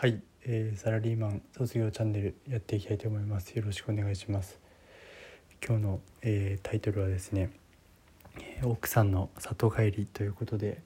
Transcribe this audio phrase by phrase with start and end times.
[0.00, 3.50] はい、えー、サラリーマン卒業チャンネルやっていきたいと思います。
[3.56, 4.60] よろしくお願いします。
[5.60, 7.50] 今日の、えー、タイトルはですね
[8.62, 10.82] 奥さんの里帰りということで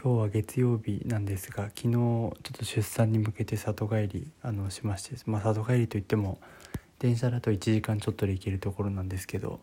[0.00, 6.38] 今日は月曜日なんですが昨日ちょっと出産に向けて里帰りあのしましてまあ里帰りといっても
[7.00, 9.58] 電車だと1時間ちょっとで行けるところなんですけど、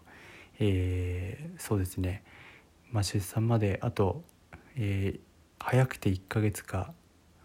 [0.60, 2.24] えー、そうですね、
[2.92, 4.22] まあ、出産まであと、
[4.76, 5.20] えー、
[5.60, 6.92] 早くて1ヶ月か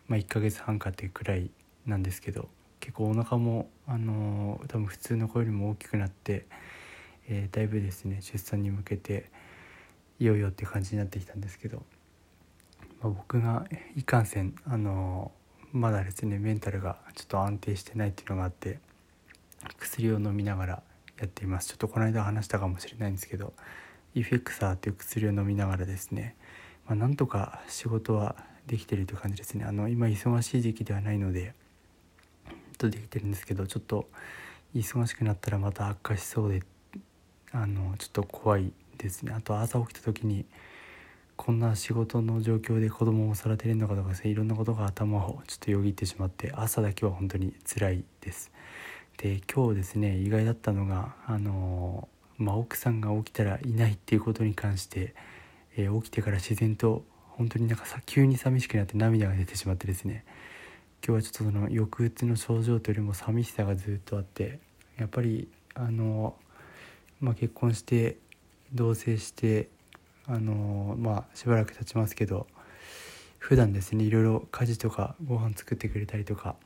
[0.09, 1.51] まあ、1ヶ月半かっていうくらい
[1.87, 2.49] なんですけど
[2.81, 6.47] 結構お腹もあのー、多分普通の子よりも大きくなって、
[7.29, 9.31] えー、だいぶですね出産に向けて
[10.19, 11.83] いよいよっていう感じになってきたんですけど、
[13.01, 13.67] まあ、僕が
[13.97, 18.79] いかんせんあのー、まだですねメンタルがちょっと安定してないっていうのがあって
[19.79, 20.83] 薬を飲みながら
[21.19, 21.69] やっています。
[21.69, 23.55] ちょっとこの間話したかもしれないんですけど
[24.15, 26.37] イフェクサーっていう薬を飲みながらですね、
[26.87, 28.37] まあ、なんとか仕事は
[28.67, 29.65] できてるという感じですね。
[29.65, 31.55] あの今忙しい時期ではないので
[32.77, 34.09] とできてるんですけどちょっと
[34.75, 36.63] 忙しくなったらまた悪化しそうで
[37.53, 39.33] あのちょっと怖いですね。
[39.37, 40.45] あと朝起きた時に
[41.37, 48.51] こんな仕事の状況で子供を育てれるのかとかですねいろんなことが頭をちょっとよぎってしまって朝だけは本当に辛いです。
[49.19, 55.15] で今日ですね意外だったのがあの、まあ、奥さんが起きたらいないっていうことに関して、
[55.77, 57.05] えー、起きてから自然と
[57.37, 60.25] 本当になんかさ急に寂しくなって涙が出てしまってですね
[61.07, 64.59] 今日はちょっとその抑うつの症状というよりも寂しさがずっとあって
[64.99, 66.35] やっぱりあの、
[67.21, 68.17] まあ、結婚して
[68.73, 69.69] 同棲して
[70.27, 72.47] あのまあしばらく経ちますけど
[73.39, 76.57] 普段ですねいろいろ家事とかご飯作ってくれたりとか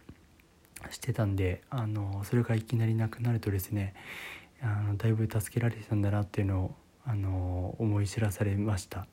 [0.90, 3.94] してたんであのそれがいきなりなくなるとですね
[4.62, 9.06] あのだいぶ助けられてたんだなっていうのをあの思い知らされました。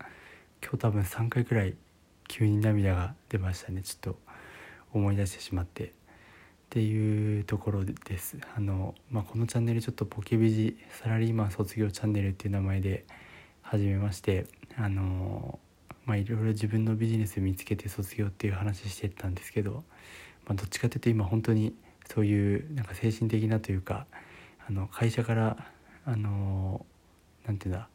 [0.61, 1.75] 今日多分3回くらい
[2.27, 3.81] 急に涙が出ましたね。
[3.81, 4.19] ちょっと
[4.93, 5.85] 思い出してしまって。
[5.85, 5.89] っ
[6.69, 8.37] ていうところです。
[8.55, 13.05] あの、まあ、このチャンネルちょっとポケビジサラリーマン卒業チャンネルっていう名前で
[13.61, 14.45] 始めまして。
[14.75, 15.59] あの
[16.05, 19.83] まあいろいろ自分のビジネス見つけて卒業っていう話してたんですけど、
[20.45, 21.75] まあ、どっちかというと今本当に
[22.05, 24.05] そういうなんか精神的なというか。
[24.69, 25.71] あの会社から
[26.05, 26.85] あの
[27.45, 27.87] なんていうんだ。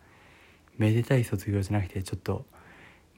[0.78, 2.44] めでたい卒業じゃなくてちょっと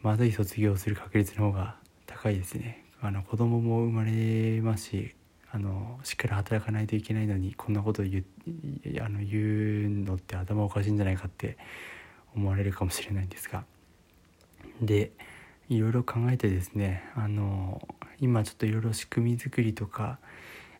[0.02, 1.76] まずい卒業をする確率の方が
[2.06, 2.84] 高いですね。
[3.00, 5.14] あの子供も生まれますし
[5.50, 8.24] あのしっかり働かないといけないのにこんなこと言う
[9.00, 11.56] あの言うのって頭おかしいんじゃないかって
[12.34, 13.64] 思われるかもしれないんですが。
[14.80, 15.12] で
[15.68, 17.86] いろいろ考えてですねあの
[18.20, 20.18] 今ちょっといろいろ仕組み作りとか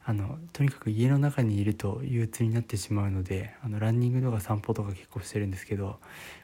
[0.06, 5.98] あのとにかく家の中にいると憂鬱になってしまうのであのランニングとか散歩とか結構してるんですけど、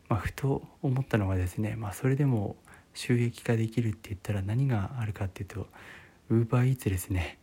[0.09, 2.57] まあ、ふと思ったのがですね、まあ、それでも
[2.95, 5.67] 収益化できるって言ったら何があるかっていうと
[6.31, 7.39] UberEats ですね。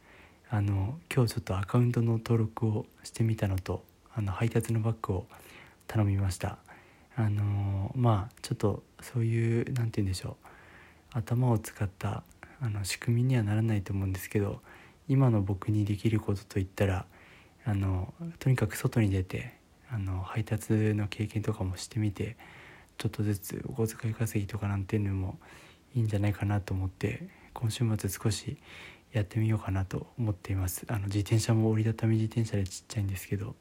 [0.49, 3.83] あの今日ちょっとアカウントの登録をしてみたのと
[4.15, 5.27] あの配達のバッグを
[5.87, 6.57] 頼みました。
[7.15, 12.23] あのまあちょっとそういう何て言うんでしょう頭を使った
[12.61, 14.61] あの仕組みにはならないと思うんですけど
[15.09, 17.05] 今の僕にできることといったら
[17.65, 19.53] あのとにかく外に出て
[19.91, 22.35] あの配達の経験とかもしてみて
[22.97, 25.37] ちょっとずつお小遣い稼ぎとかなんていうのも
[25.95, 28.57] いいんじゃないかなと思って今週末少し
[29.13, 30.85] やってみようかなと思っています。
[30.89, 33.55] あの自転車も折りたたみ自転車でちっちゃいんですけど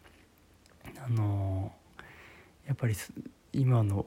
[1.04, 1.72] あの
[2.66, 2.94] やっぱり
[3.52, 4.06] 今の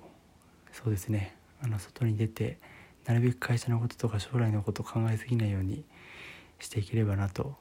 [0.71, 2.57] そうですねあの外に出て
[3.05, 5.83] なるべく会社のこととか将来のことを考えすぎないように
[6.59, 7.55] していければなと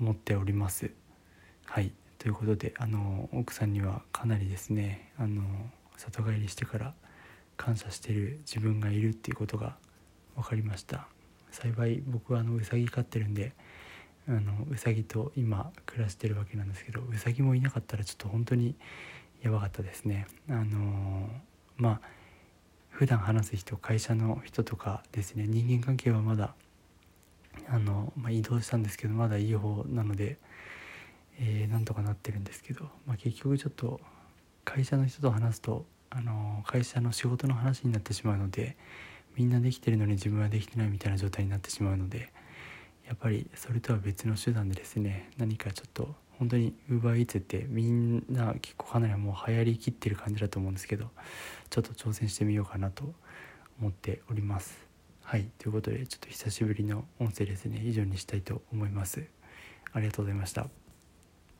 [0.00, 0.90] 思っております。
[1.66, 1.92] はい。
[2.18, 5.42] ということであの奥さんにはかなりですねあの
[5.96, 6.94] 里帰りしてから
[7.56, 9.76] 感謝してる自分がいるっていうことが
[10.34, 11.06] 分かりました。
[11.50, 13.52] 幸い僕はあのうさぎ飼ってるんで
[14.26, 18.74] あのうさぎと今暮らしてるわけなんですけどうさぎもいなかったらちょっと本当に
[19.42, 20.26] やばかったですね。
[20.48, 21.28] あの
[21.76, 22.00] まあ
[22.88, 26.54] 普段話す人会社の人とかですね人間関係はまだ
[27.68, 30.38] あの、まあ、移動したんですけどまだいい方なので、
[31.38, 34.00] えー、なんとかなってるんですけど、まあ、結局ちょっと
[34.64, 38.76] 会社の人と話すとあの会社の仕事の話になってしまうので
[39.36, 42.32] みんなできてるのに自分はできてないみたいな状態になってしまうので
[43.06, 51.10] やっぱりそれとは別の手段でですね何かちょっと本当に UberEats ってみんな結構かなりもう流行りきってる感じだと思うんですけど
[51.70, 53.12] ちょっと挑戦してみようかなと
[53.80, 54.93] 思っております。
[55.24, 59.24] はいということでちょっと久しぶりの音声ですね以上にしたいと思います。
[59.92, 60.83] ありがとうございました。